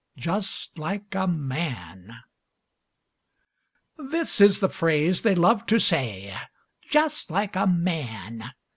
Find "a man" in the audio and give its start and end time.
1.13-2.11, 7.55-8.51